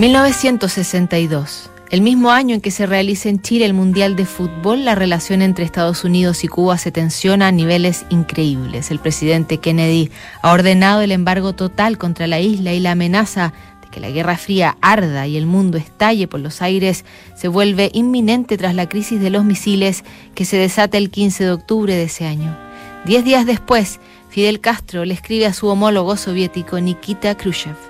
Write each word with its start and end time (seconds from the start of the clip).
1962. 0.00 1.70
El 1.90 2.00
mismo 2.00 2.30
año 2.30 2.54
en 2.54 2.62
que 2.62 2.70
se 2.70 2.86
realiza 2.86 3.28
en 3.28 3.42
Chile 3.42 3.66
el 3.66 3.74
Mundial 3.74 4.16
de 4.16 4.24
Fútbol, 4.24 4.86
la 4.86 4.94
relación 4.94 5.42
entre 5.42 5.66
Estados 5.66 6.04
Unidos 6.04 6.42
y 6.42 6.48
Cuba 6.48 6.78
se 6.78 6.90
tensiona 6.90 7.48
a 7.48 7.52
niveles 7.52 8.06
increíbles. 8.08 8.90
El 8.90 8.98
presidente 8.98 9.58
Kennedy 9.58 10.10
ha 10.40 10.52
ordenado 10.52 11.02
el 11.02 11.12
embargo 11.12 11.52
total 11.52 11.98
contra 11.98 12.26
la 12.26 12.40
isla 12.40 12.72
y 12.72 12.80
la 12.80 12.92
amenaza 12.92 13.52
de 13.82 13.90
que 13.90 14.00
la 14.00 14.08
Guerra 14.08 14.38
Fría 14.38 14.78
arda 14.80 15.26
y 15.26 15.36
el 15.36 15.44
mundo 15.44 15.76
estalle 15.76 16.26
por 16.26 16.40
los 16.40 16.62
aires 16.62 17.04
se 17.36 17.48
vuelve 17.48 17.90
inminente 17.92 18.56
tras 18.56 18.74
la 18.74 18.88
crisis 18.88 19.20
de 19.20 19.28
los 19.28 19.44
misiles 19.44 20.02
que 20.34 20.46
se 20.46 20.56
desata 20.56 20.96
el 20.96 21.10
15 21.10 21.44
de 21.44 21.52
octubre 21.52 21.94
de 21.94 22.04
ese 22.04 22.24
año. 22.24 22.56
Diez 23.04 23.22
días 23.22 23.44
después, 23.44 24.00
Fidel 24.30 24.60
Castro 24.60 25.04
le 25.04 25.12
escribe 25.12 25.44
a 25.44 25.52
su 25.52 25.66
homólogo 25.66 26.16
soviético 26.16 26.80
Nikita 26.80 27.34
Khrushchev. 27.34 27.89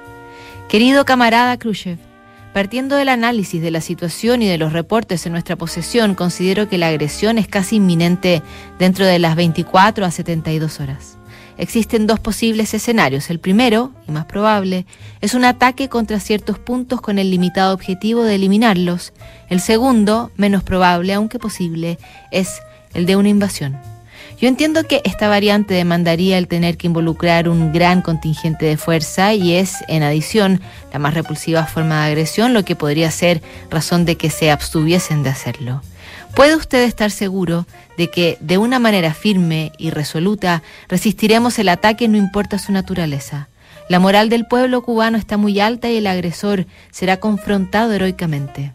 Querido 0.71 1.05
camarada 1.05 1.57
Khrushchev, 1.57 1.99
Partiendo 2.55 2.95
del 2.95 3.09
análisis 3.09 3.61
de 3.61 3.73
la 3.73 3.81
situación 3.81 4.41
y 4.41 4.47
de 4.47 4.57
los 4.57 4.73
reportes 4.73 5.27
en 5.27 5.33
nuestra 5.33 5.57
posesión, 5.57 6.15
considero 6.15 6.69
que 6.69 6.79
la 6.79 6.87
agresión 6.87 7.39
es 7.39 7.49
casi 7.49 7.77
inminente 7.77 8.41
dentro 8.79 9.05
de 9.05 9.19
las 9.19 9.35
24 9.35 10.05
a 10.05 10.13
72 10.13 10.79
horas. 10.79 11.19
Existen 11.59 12.07
dos 12.07 12.21
posibles 12.21 12.73
escenarios. 12.73 13.31
El 13.31 13.41
primero, 13.41 13.91
y 14.07 14.13
más 14.13 14.27
probable, 14.27 14.87
es 15.21 15.35
un 15.35 15.45
ataque 15.45 15.89
contra 15.89 16.21
ciertos 16.21 16.61
puntos 16.61 17.01
con 17.01 17.19
el 17.19 17.33
limitado 17.33 17.75
objetivo 17.75 18.23
de 18.23 18.37
eliminarlos. 18.37 19.13
El 19.49 19.61
segundo, 19.61 20.31
menos 20.37 20.63
probable, 20.63 21.15
aunque 21.15 21.41
posible, 21.41 21.99
es 22.31 22.61
el 22.95 23.07
de 23.07 23.17
una 23.17 23.29
invasión. 23.29 23.77
Yo 24.41 24.49
entiendo 24.49 24.85
que 24.85 25.03
esta 25.05 25.29
variante 25.29 25.75
demandaría 25.75 26.39
el 26.39 26.49
tener 26.49 26.77
que 26.77 26.87
involucrar 26.87 27.49
un 27.49 27.73
gran 27.73 28.01
contingente 28.01 28.67
de 28.67 28.77
fuerza 28.77 29.35
y 29.35 29.55
es, 29.55 29.77
en 29.89 30.03
adición, 30.03 30.61
la 30.93 30.99
más 30.99 31.15
repulsiva 31.15 31.67
forma 31.67 32.01
de 32.01 32.09
agresión, 32.09 32.55
lo 32.55 32.65
que 32.65 32.77
podría 32.77 33.11
ser 33.11 33.43
razón 33.71 34.05
de 34.05 34.17
que 34.17 34.31
se 34.31 34.51
abstuviesen 34.51 35.23
de 35.23 35.31
hacerlo. 35.31 35.83
¿Puede 36.35 36.57
usted 36.57 36.85
estar 36.85 37.11
seguro 37.11 37.67
de 37.99 38.09
que 38.09 38.39
de 38.41 38.57
una 38.57 38.79
manera 38.79 39.13
firme 39.15 39.73
y 39.79 39.91
resoluta 39.91 40.63
resistiremos 40.89 41.59
el 41.59 41.69
ataque 41.69 42.09
no 42.09 42.17
importa 42.17 42.59
su 42.59 42.73
naturaleza? 42.73 43.49
La 43.89 43.99
moral 43.99 44.29
del 44.29 44.47
pueblo 44.47 44.83
cubano 44.83 45.19
está 45.19 45.37
muy 45.37 45.59
alta 45.59 45.91
y 45.91 45.97
el 45.97 46.07
agresor 46.07 46.67
será 46.93 47.19
confrontado 47.19 47.93
heroicamente. 47.93 48.73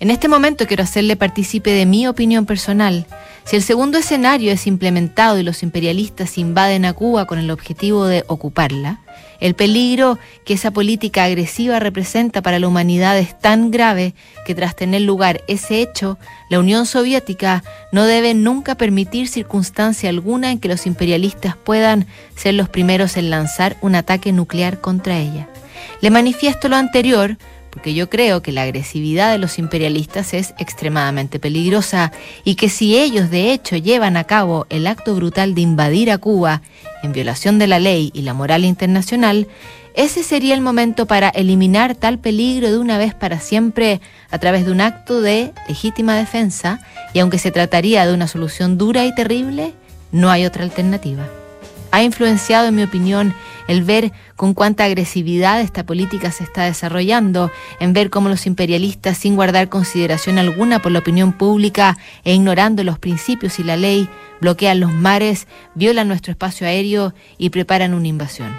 En 0.00 0.10
este 0.10 0.28
momento 0.28 0.66
quiero 0.66 0.82
hacerle 0.82 1.16
partícipe 1.16 1.70
de 1.70 1.86
mi 1.86 2.06
opinión 2.06 2.46
personal. 2.46 3.06
Si 3.44 3.56
el 3.56 3.62
segundo 3.62 3.98
escenario 3.98 4.52
es 4.52 4.66
implementado 4.66 5.38
y 5.38 5.42
los 5.42 5.62
imperialistas 5.62 6.38
invaden 6.38 6.84
a 6.84 6.92
Cuba 6.94 7.26
con 7.26 7.38
el 7.38 7.50
objetivo 7.50 8.06
de 8.06 8.24
ocuparla, 8.26 9.00
el 9.40 9.54
peligro 9.54 10.18
que 10.46 10.54
esa 10.54 10.70
política 10.70 11.24
agresiva 11.24 11.78
representa 11.78 12.40
para 12.40 12.58
la 12.58 12.66
humanidad 12.66 13.18
es 13.18 13.38
tan 13.38 13.70
grave 13.70 14.14
que 14.46 14.54
tras 14.54 14.74
tener 14.74 15.02
lugar 15.02 15.42
ese 15.48 15.82
hecho, 15.82 16.18
la 16.48 16.58
Unión 16.58 16.86
Soviética 16.86 17.62
no 17.92 18.04
debe 18.04 18.32
nunca 18.32 18.76
permitir 18.76 19.28
circunstancia 19.28 20.08
alguna 20.08 20.50
en 20.50 20.60
que 20.60 20.68
los 20.68 20.86
imperialistas 20.86 21.56
puedan 21.56 22.06
ser 22.36 22.54
los 22.54 22.68
primeros 22.68 23.16
en 23.16 23.30
lanzar 23.30 23.76
un 23.82 23.94
ataque 23.94 24.32
nuclear 24.32 24.80
contra 24.80 25.18
ella. 25.18 25.48
Le 26.00 26.10
manifiesto 26.10 26.68
lo 26.68 26.76
anterior 26.76 27.36
porque 27.74 27.92
yo 27.92 28.08
creo 28.08 28.40
que 28.40 28.52
la 28.52 28.62
agresividad 28.62 29.32
de 29.32 29.38
los 29.38 29.58
imperialistas 29.58 30.32
es 30.32 30.54
extremadamente 30.58 31.40
peligrosa 31.40 32.12
y 32.44 32.54
que 32.54 32.68
si 32.68 32.96
ellos 32.96 33.30
de 33.30 33.52
hecho 33.52 33.76
llevan 33.76 34.16
a 34.16 34.22
cabo 34.22 34.64
el 34.70 34.86
acto 34.86 35.16
brutal 35.16 35.56
de 35.56 35.62
invadir 35.62 36.12
a 36.12 36.18
Cuba 36.18 36.62
en 37.02 37.12
violación 37.12 37.58
de 37.58 37.66
la 37.66 37.80
ley 37.80 38.12
y 38.14 38.22
la 38.22 38.32
moral 38.32 38.64
internacional, 38.64 39.48
ese 39.96 40.22
sería 40.22 40.54
el 40.54 40.60
momento 40.60 41.06
para 41.06 41.30
eliminar 41.30 41.96
tal 41.96 42.20
peligro 42.20 42.70
de 42.70 42.78
una 42.78 42.96
vez 42.96 43.12
para 43.12 43.40
siempre 43.40 44.00
a 44.30 44.38
través 44.38 44.66
de 44.66 44.70
un 44.70 44.80
acto 44.80 45.20
de 45.20 45.52
legítima 45.66 46.14
defensa 46.14 46.80
y 47.12 47.18
aunque 47.18 47.38
se 47.38 47.50
trataría 47.50 48.06
de 48.06 48.14
una 48.14 48.28
solución 48.28 48.78
dura 48.78 49.04
y 49.04 49.12
terrible, 49.16 49.74
no 50.12 50.30
hay 50.30 50.46
otra 50.46 50.62
alternativa. 50.62 51.26
Ha 51.94 52.02
influenciado, 52.02 52.66
en 52.66 52.74
mi 52.74 52.82
opinión, 52.82 53.32
el 53.68 53.84
ver 53.84 54.10
con 54.34 54.52
cuánta 54.52 54.82
agresividad 54.82 55.60
esta 55.60 55.86
política 55.86 56.32
se 56.32 56.42
está 56.42 56.64
desarrollando, 56.64 57.52
en 57.78 57.92
ver 57.92 58.10
cómo 58.10 58.28
los 58.28 58.46
imperialistas, 58.46 59.16
sin 59.16 59.36
guardar 59.36 59.68
consideración 59.68 60.38
alguna 60.38 60.82
por 60.82 60.90
la 60.90 60.98
opinión 60.98 61.32
pública 61.32 61.96
e 62.24 62.34
ignorando 62.34 62.82
los 62.82 62.98
principios 62.98 63.60
y 63.60 63.62
la 63.62 63.76
ley, 63.76 64.08
bloquean 64.40 64.80
los 64.80 64.92
mares, 64.92 65.46
violan 65.76 66.08
nuestro 66.08 66.32
espacio 66.32 66.66
aéreo 66.66 67.14
y 67.38 67.50
preparan 67.50 67.94
una 67.94 68.08
invasión. 68.08 68.52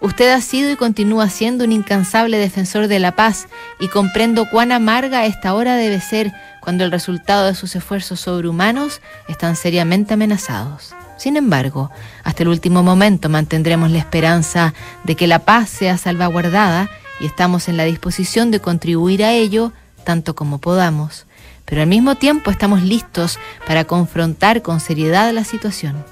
Usted 0.00 0.30
ha 0.30 0.40
sido 0.40 0.70
y 0.70 0.76
continúa 0.76 1.28
siendo 1.28 1.64
un 1.64 1.72
incansable 1.72 2.38
defensor 2.38 2.86
de 2.86 3.00
la 3.00 3.16
paz 3.16 3.48
y 3.80 3.88
comprendo 3.88 4.48
cuán 4.48 4.70
amarga 4.70 5.26
esta 5.26 5.54
hora 5.54 5.74
debe 5.74 6.00
ser 6.00 6.32
cuando 6.66 6.82
el 6.82 6.90
resultado 6.90 7.46
de 7.46 7.54
sus 7.54 7.76
esfuerzos 7.76 8.18
sobrehumanos 8.18 9.00
están 9.28 9.54
seriamente 9.54 10.14
amenazados. 10.14 10.96
Sin 11.16 11.36
embargo, 11.36 11.92
hasta 12.24 12.42
el 12.42 12.48
último 12.48 12.82
momento 12.82 13.28
mantendremos 13.28 13.88
la 13.92 13.98
esperanza 13.98 14.74
de 15.04 15.14
que 15.14 15.28
la 15.28 15.38
paz 15.38 15.70
sea 15.70 15.96
salvaguardada 15.96 16.90
y 17.20 17.26
estamos 17.26 17.68
en 17.68 17.76
la 17.76 17.84
disposición 17.84 18.50
de 18.50 18.58
contribuir 18.58 19.22
a 19.22 19.32
ello 19.32 19.72
tanto 20.02 20.34
como 20.34 20.58
podamos. 20.58 21.26
Pero 21.66 21.82
al 21.82 21.86
mismo 21.86 22.16
tiempo 22.16 22.50
estamos 22.50 22.82
listos 22.82 23.38
para 23.64 23.84
confrontar 23.84 24.60
con 24.62 24.80
seriedad 24.80 25.32
la 25.32 25.44
situación. 25.44 26.04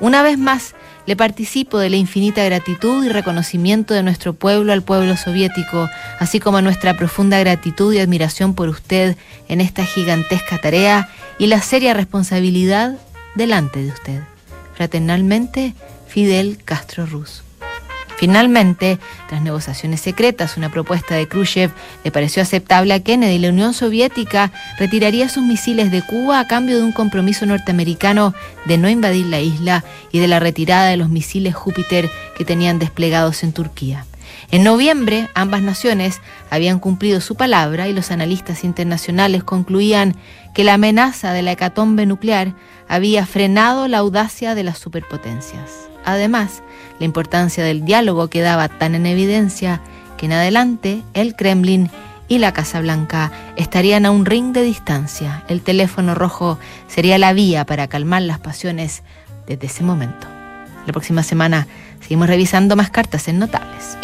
Una 0.00 0.24
vez 0.24 0.36
más, 0.36 0.74
le 1.06 1.16
participo 1.16 1.78
de 1.78 1.90
la 1.90 1.96
infinita 1.96 2.44
gratitud 2.44 3.04
y 3.04 3.08
reconocimiento 3.08 3.94
de 3.94 4.02
nuestro 4.02 4.34
pueblo 4.34 4.72
al 4.72 4.82
pueblo 4.82 5.16
soviético, 5.16 5.88
así 6.18 6.40
como 6.40 6.60
nuestra 6.60 6.96
profunda 6.96 7.38
gratitud 7.38 7.92
y 7.92 7.98
admiración 7.98 8.54
por 8.54 8.68
usted 8.68 9.16
en 9.48 9.60
esta 9.60 9.84
gigantesca 9.84 10.58
tarea 10.58 11.08
y 11.38 11.46
la 11.46 11.60
seria 11.60 11.94
responsabilidad 11.94 12.98
delante 13.34 13.82
de 13.82 13.88
usted. 13.88 14.20
Fraternalmente, 14.74 15.74
Fidel 16.06 16.58
Castro 16.64 17.06
Ruz. 17.06 17.42
Finalmente, 18.22 19.00
tras 19.28 19.42
negociaciones 19.42 20.00
secretas, 20.00 20.56
una 20.56 20.68
propuesta 20.70 21.16
de 21.16 21.26
Khrushchev 21.26 21.72
le 22.04 22.12
pareció 22.12 22.40
aceptable 22.40 22.94
a 22.94 23.02
Kennedy 23.02 23.34
y 23.34 23.38
la 23.40 23.48
Unión 23.48 23.74
Soviética 23.74 24.52
retiraría 24.78 25.28
sus 25.28 25.42
misiles 25.42 25.90
de 25.90 26.02
Cuba 26.02 26.38
a 26.38 26.46
cambio 26.46 26.76
de 26.76 26.84
un 26.84 26.92
compromiso 26.92 27.46
norteamericano 27.46 28.32
de 28.64 28.78
no 28.78 28.88
invadir 28.88 29.26
la 29.26 29.40
isla 29.40 29.82
y 30.12 30.20
de 30.20 30.28
la 30.28 30.38
retirada 30.38 30.86
de 30.86 30.98
los 30.98 31.08
misiles 31.08 31.56
Júpiter 31.56 32.08
que 32.38 32.44
tenían 32.44 32.78
desplegados 32.78 33.42
en 33.42 33.52
Turquía. 33.52 34.06
En 34.52 34.64
noviembre, 34.64 35.30
ambas 35.32 35.62
naciones 35.62 36.20
habían 36.50 36.78
cumplido 36.78 37.22
su 37.22 37.36
palabra 37.36 37.88
y 37.88 37.94
los 37.94 38.10
analistas 38.10 38.64
internacionales 38.64 39.44
concluían 39.44 40.14
que 40.52 40.62
la 40.62 40.74
amenaza 40.74 41.32
de 41.32 41.40
la 41.40 41.52
hecatombe 41.52 42.04
nuclear 42.04 42.52
había 42.86 43.24
frenado 43.24 43.88
la 43.88 43.96
audacia 43.96 44.54
de 44.54 44.62
las 44.62 44.76
superpotencias. 44.76 45.88
Además, 46.04 46.62
la 46.98 47.06
importancia 47.06 47.64
del 47.64 47.86
diálogo 47.86 48.28
quedaba 48.28 48.68
tan 48.68 48.94
en 48.94 49.06
evidencia 49.06 49.80
que 50.18 50.26
en 50.26 50.32
adelante 50.32 51.02
el 51.14 51.34
Kremlin 51.34 51.88
y 52.28 52.36
la 52.36 52.52
Casa 52.52 52.78
Blanca 52.82 53.32
estarían 53.56 54.04
a 54.04 54.10
un 54.10 54.26
ring 54.26 54.52
de 54.52 54.64
distancia. 54.64 55.44
El 55.48 55.62
teléfono 55.62 56.14
rojo 56.14 56.58
sería 56.88 57.16
la 57.16 57.32
vía 57.32 57.64
para 57.64 57.88
calmar 57.88 58.20
las 58.20 58.38
pasiones 58.38 59.02
desde 59.46 59.68
ese 59.68 59.82
momento. 59.82 60.26
La 60.86 60.92
próxima 60.92 61.22
semana 61.22 61.66
seguimos 62.00 62.28
revisando 62.28 62.74
más 62.76 62.90
cartas 62.90 63.28
en 63.28 63.38
Notables. 63.38 63.96